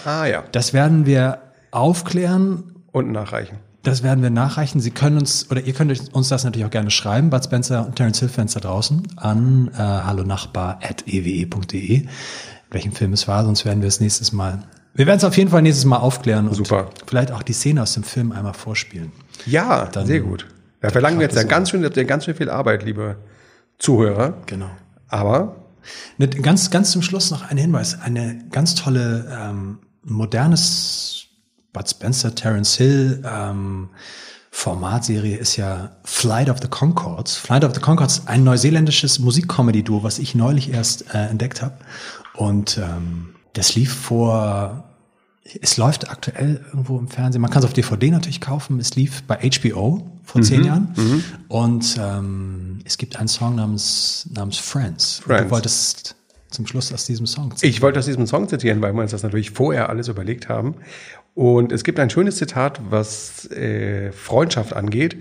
Ah 0.03 0.25
ja. 0.25 0.43
Das 0.51 0.73
werden 0.73 1.05
wir 1.05 1.39
aufklären 1.69 2.75
und 2.91 3.11
nachreichen. 3.11 3.59
Das 3.83 4.03
werden 4.03 4.21
wir 4.21 4.29
nachreichen. 4.29 4.79
Sie 4.79 4.91
können 4.91 5.17
uns, 5.17 5.49
oder 5.49 5.61
ihr 5.61 5.73
könnt 5.73 6.13
uns 6.13 6.29
das 6.29 6.43
natürlich 6.43 6.65
auch 6.65 6.71
gerne 6.71 6.91
schreiben, 6.91 7.29
Bud 7.29 7.43
Spencer 7.43 7.85
und 7.85 7.95
Terence 7.95 8.19
Hill 8.19 8.29
Fans 8.29 8.53
da 8.53 8.59
draußen, 8.59 9.07
an 9.15 9.71
äh, 9.73 9.77
hallonachbar.ewe.de, 9.77 12.05
welchen 12.69 12.91
Film 12.91 13.13
es 13.13 13.27
war, 13.27 13.43
sonst 13.43 13.65
werden 13.65 13.81
wir 13.81 13.87
es 13.87 13.99
nächstes 13.99 14.33
Mal, 14.33 14.63
wir 14.93 15.07
werden 15.07 15.17
es 15.17 15.23
auf 15.23 15.37
jeden 15.37 15.49
Fall 15.49 15.61
nächstes 15.61 15.85
Mal 15.85 15.97
aufklären 15.97 16.47
und 16.47 16.55
Super. 16.55 16.89
vielleicht 17.05 17.31
auch 17.31 17.43
die 17.43 17.53
Szene 17.53 17.81
aus 17.81 17.93
dem 17.93 18.03
Film 18.03 18.31
einmal 18.31 18.53
vorspielen. 18.53 19.11
Ja, 19.45 19.85
dann, 19.85 20.05
sehr 20.05 20.19
gut. 20.21 20.47
Da 20.81 20.89
verlangen 20.89 21.19
wir 21.19 21.25
jetzt 21.25 21.35
ja 21.35 21.43
ganz 21.43 21.69
schön, 21.69 21.81
ganz 22.07 22.25
schön 22.25 22.35
viel 22.35 22.49
Arbeit, 22.49 22.83
liebe 22.83 23.17
Zuhörer. 23.77 24.33
Genau. 24.47 24.69
Aber 25.07 25.55
ganz, 26.41 26.69
ganz 26.69 26.91
zum 26.91 27.01
Schluss 27.01 27.31
noch 27.31 27.49
ein 27.49 27.57
Hinweis. 27.57 27.99
Eine 28.01 28.43
ganz 28.51 28.75
tolle 28.75 29.27
ähm, 29.31 29.79
modernes 30.03 31.25
Bud 31.73 31.89
Spencer, 31.89 32.35
Terence 32.35 32.75
Hill, 32.75 33.23
ähm, 33.25 33.89
Formatserie 34.53 35.37
ist 35.37 35.55
ja 35.55 35.95
Flight 36.03 36.49
of 36.49 36.57
the 36.61 36.67
Concords. 36.67 37.37
Flight 37.37 37.63
of 37.63 37.73
the 37.73 37.79
Concords, 37.79 38.27
ein 38.27 38.43
neuseeländisches 38.43 39.19
Musikcomedy-Duo, 39.19 40.03
was 40.03 40.19
ich 40.19 40.35
neulich 40.35 40.73
erst 40.73 41.13
äh, 41.15 41.27
entdeckt 41.27 41.61
habe. 41.61 41.75
Und 42.33 42.77
ähm, 42.77 43.35
das 43.53 43.75
lief 43.75 43.93
vor, 43.93 44.83
es 45.61 45.77
läuft 45.77 46.09
aktuell 46.09 46.63
irgendwo 46.67 46.97
im 46.97 47.07
Fernsehen. 47.07 47.41
Man 47.41 47.51
kann 47.51 47.59
es 47.59 47.65
auf 47.65 47.73
DVD 47.73 48.11
natürlich 48.11 48.41
kaufen. 48.41 48.79
Es 48.79 48.95
lief 48.95 49.23
bei 49.23 49.37
HBO 49.37 50.07
vor 50.23 50.39
mhm, 50.39 50.45
zehn 50.45 50.63
Jahren. 50.63 50.93
Mhm. 50.95 51.23
Und 51.47 51.97
ähm, 51.99 52.79
es 52.85 52.97
gibt 52.97 53.17
einen 53.17 53.27
Song 53.27 53.55
namens, 53.55 54.29
namens 54.33 54.57
Friends. 54.57 55.19
Friends. 55.19 55.43
Du 55.43 55.51
wolltest 55.51 56.15
zum 56.49 56.67
Schluss 56.67 56.93
aus 56.93 57.05
diesem 57.05 57.25
Song 57.25 57.51
zitieren. 57.55 57.73
Ich 57.73 57.81
wollte 57.81 57.99
aus 57.99 58.05
diesem 58.05 58.27
Song 58.27 58.47
zitieren, 58.47 58.81
weil 58.81 58.93
wir 58.93 59.01
uns 59.01 59.11
das 59.11 59.23
natürlich 59.23 59.51
vorher 59.51 59.89
alles 59.89 60.07
überlegt 60.07 60.49
haben. 60.49 60.75
Und 61.33 61.71
es 61.71 61.83
gibt 61.83 61.99
ein 61.99 62.09
schönes 62.09 62.35
Zitat, 62.35 62.81
was 62.89 63.49
äh, 63.51 64.11
Freundschaft 64.11 64.73
angeht. 64.73 65.17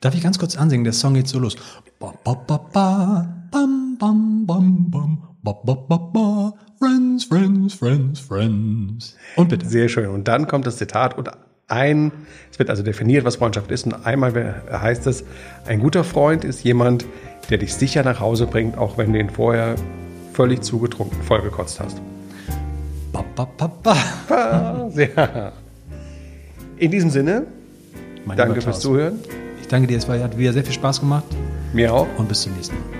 Darf 0.00 0.14
ich 0.14 0.22
ganz 0.22 0.38
kurz 0.38 0.56
ansingen? 0.56 0.84
Der 0.84 0.92
Song 0.92 1.14
geht 1.14 1.28
so 1.28 1.38
los. 1.38 1.56
Ba, 1.98 2.14
ba, 2.24 2.34
ba, 2.34 2.56
ba, 2.72 3.46
bam, 3.50 3.96
bam, 3.98 4.46
bam, 4.46 4.90
bam, 4.90 5.29
ba, 5.42 5.52
ba, 5.52 5.74
ba, 5.74 5.96
ba, 5.96 6.54
friends, 6.78 7.24
friends, 7.24 7.74
friends, 7.74 8.20
friends. 8.20 9.16
Und 9.36 9.48
bitte. 9.48 9.66
Sehr 9.66 9.88
schön. 9.88 10.08
Und 10.08 10.28
dann 10.28 10.46
kommt 10.46 10.66
das 10.66 10.76
Zitat 10.76 11.16
und 11.16 11.30
ein, 11.68 12.12
es 12.50 12.58
wird 12.58 12.68
also 12.68 12.82
definiert, 12.82 13.24
was 13.24 13.36
Freundschaft 13.36 13.70
ist. 13.70 13.86
Und 13.86 14.06
einmal 14.06 14.62
heißt 14.70 15.06
es, 15.06 15.24
ein 15.66 15.80
guter 15.80 16.04
Freund 16.04 16.44
ist 16.44 16.64
jemand, 16.64 17.06
der 17.48 17.58
dich 17.58 17.74
sicher 17.74 18.02
nach 18.02 18.20
Hause 18.20 18.46
bringt, 18.46 18.76
auch 18.76 18.98
wenn 18.98 19.12
du 19.12 19.20
ihn 19.20 19.30
vorher 19.30 19.76
völlig 20.32 20.62
zugetrunken 20.62 21.22
vollgekotzt 21.22 21.80
hast. 21.80 22.00
Ba, 23.12 23.24
ba, 23.34 23.48
ba, 23.56 23.66
ba. 23.82 24.90
Ja. 24.94 25.52
In 26.76 26.90
diesem 26.90 27.10
Sinne, 27.10 27.46
mein 28.24 28.36
danke 28.36 28.60
fürs 28.60 28.80
Zuhören. 28.80 29.18
Ich 29.60 29.68
danke 29.68 29.86
dir, 29.86 29.98
es 29.98 30.08
war, 30.08 30.18
hat 30.18 30.36
wieder 30.36 30.52
sehr 30.52 30.64
viel 30.64 30.72
Spaß 30.72 31.00
gemacht. 31.00 31.24
Mir 31.72 31.92
auch. 31.92 32.08
Und 32.18 32.28
bis 32.28 32.42
zum 32.42 32.54
nächsten 32.54 32.74
Mal. 32.74 32.99